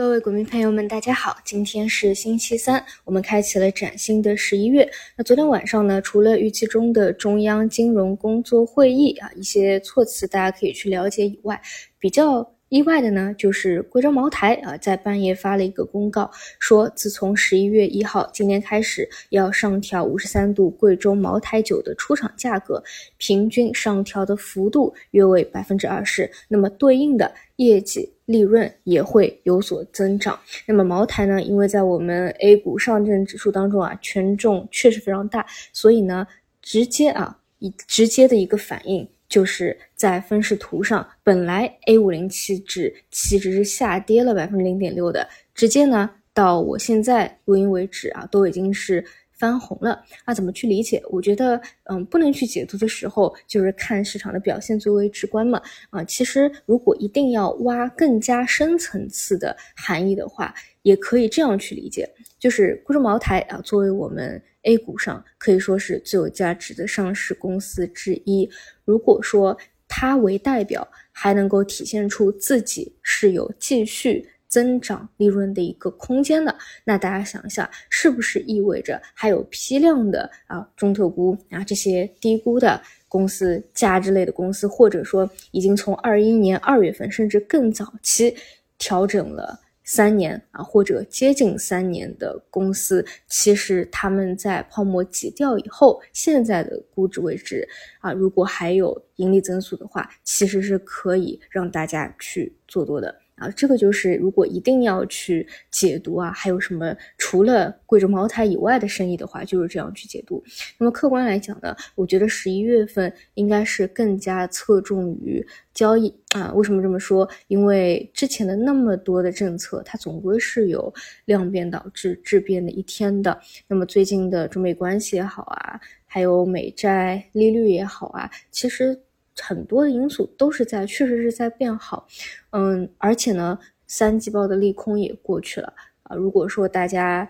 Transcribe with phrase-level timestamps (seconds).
[0.00, 4.90] 各位股民朋友们，大家好，今天是星期三，我们开启了崭新的十一月。
[5.14, 11.60] 那昨天晚上呢，除了预期中的中央金融工作会议啊，一些措辞大家可以去了解以外，
[11.98, 12.50] 比较。
[12.70, 16.30] 意外的呢，就是贵州茅台啊，在半夜发了一个公告，
[16.60, 22.80] 说自从十一月一号今年开始，要上调五十三度贵州茅台酒的出厂价格，
[23.18, 30.38] 平均上调的幅度约为百分之二十，那么对应的业绩利润也会有所增长。
[30.64, 36.24] 那么茅台呢，因为在我们 A 股上证指数当中啊，权重确实非常大，所以呢，
[36.62, 39.08] 直接啊，以直接的一个反应。
[39.30, 49.02] 就是在分时图上，本来 A 五零期指期指是下跌了百分之零点六的，直接呢到我现在录音为止啊，都已经是
[49.40, 50.00] 翻红了。
[50.26, 51.02] 那怎么去理解？
[51.10, 55.60] 我觉得，嗯，不能去解读的时候，就是看市场的表现最为直观嘛。
[55.88, 62.08] 啊，其实如果一定要挖更加深层次的含义的话，也可以这样去理解，
[62.38, 64.40] 就是贵州茅台啊，作为我们。
[64.64, 68.46] A 股上可以说是最有价值的上市公司之一。
[68.84, 69.56] 如果说
[69.88, 88.36] 它为代表，还能够体现出自己是有继续增长利润的一个空间的，那大家想一下，是不是意味着还有批量的啊中特估啊这些低估的公司、价值类的公司，或者说已经从二一年二月份甚至更早期
[88.76, 89.58] 调整了？
[89.82, 103.12] 三年啊，或者接近三年的公司，其实他们在泡沫挤掉以后，现在的估值位置啊，如果还有盈利增速的话，其实是可以让大家去做多的。
[103.40, 110.44] 啊，这个就是如果一定要去解读啊，还有什么除了贵州茅台以外的生意的话，就是这样去解读。
[110.78, 116.52] 那么客观来讲呢，我觉得十一月份应该是更加侧重于交易啊。
[116.54, 117.28] 为什么这么说？
[117.48, 120.92] 因为之前的那么多的政策，它总归是有
[121.24, 123.40] 量变导致质变的一天的。
[123.66, 129.00] 那么最近的中美关系也好啊，还有美债利率也好啊，其实。
[129.42, 132.06] 很多的因素都是在，确实是在变好，
[132.50, 136.14] 嗯，而且呢，三季报的利空也过去了啊。
[136.14, 137.28] 如果说大家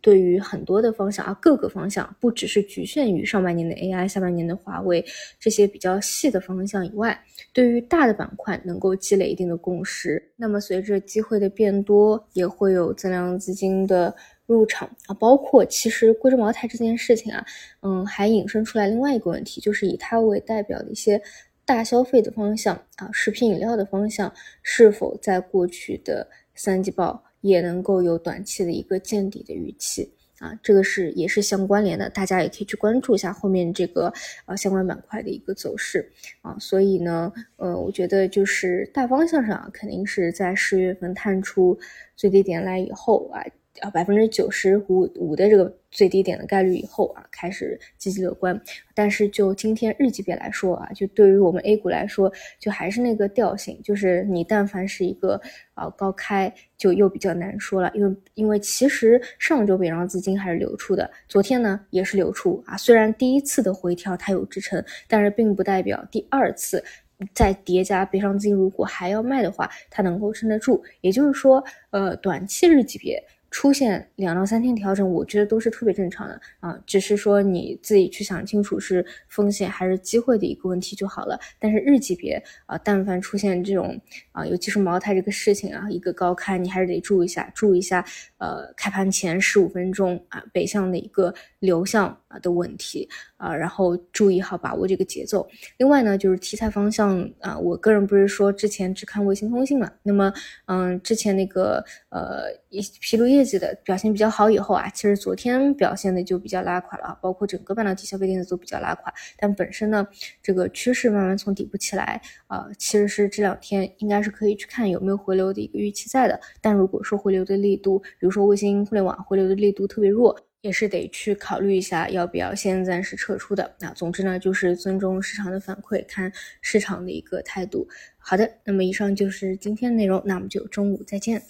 [0.00, 5.04] 对于很多的方向啊，各个方向不只是局限于上半年的 AI、下半年的华为
[5.38, 7.20] 这些比较细的方向以外，
[7.52, 14.14] 对于大的板块能够积累一定的共识，那么随着机会的变多，也会有增量资金的。
[14.46, 17.46] 入场啊，包括其实贵州茅台这件事情啊，
[17.82, 21.22] 嗯，还引申出来另外一个问题，就是以它为代表的一些
[21.70, 30.52] 大消费的方向啊，食品饮料的方向，是否在过去的三季报也能够有短期的一个见底的预期啊？
[30.64, 34.12] 这个是也是相关联的，大家也可以去关注一下后面这个
[34.46, 36.10] 啊相关板块的一个走势
[36.42, 36.56] 啊。
[36.58, 41.78] 所以呢，呃，我觉得就是大方向上肯定是在十月份探出
[42.16, 43.40] 最低点来以后啊。
[43.80, 48.60] 啊，百分之九十五五的这个最低点的概率以后啊，开始积极乐观。
[48.94, 55.40] 但是就今天日级别来说啊，就对于我们 A 股来说，就还是那个调性，就是你但凡是一个
[55.74, 57.90] 啊高开，就又比较难说了。
[57.94, 62.76] 因为因为其实上周北上资金还是流出的，昨天呢也是流出啊。
[62.76, 66.84] 虽然第一次的回调它有支撑，但是并不代表第二次
[67.32, 70.82] 再叠加北上资金如果还要卖的话，它能够撑得住。
[71.00, 73.22] 也就是说，呃，短期日级别。
[73.50, 81.38] 出现两到三天调整，我觉得都是特别正常的啊，只是说你自己去想清楚是风险还是机会的一个问题就好了。
[81.58, 84.00] 但是日级别啊，但凡出现这种
[84.30, 88.04] 啊，尤其是茅台这个事情啊，一个高开，你还是得注意一下，注意一下
[88.38, 95.48] 呃，开盘前十五分钟啊，北向的一个流向啊的问题啊，然后注意好把握这个节奏。
[95.78, 100.32] 另外呢，就是题材方向啊，我个人不是说之前只看卫星通信嘛，那么
[100.66, 103.39] 嗯，之前那个呃一披露业。
[103.40, 109.12] 业绩的表现比较好以后啊，其实昨天表现的就比较拉垮了啊，包括整个半导体、消费电子都比较拉垮。
[109.38, 110.06] 但本身呢，
[110.42, 116.38] 这个趋势慢慢从底部起来啊，其实是这两天应该是可以去看有没有回流的一个预期在的。
[116.60, 123.74] 但如果说回流的力度，比如说卫星互联网回流的力度特别弱，也是得去考虑一下要不要先暂时撤出的。
[123.78, 126.30] 那总之呢，就是尊重市场的反馈，看
[126.60, 127.88] 市场的一个态度。
[128.18, 131.42] 好的，那么以上就是今天的内容，那我们就中午再见。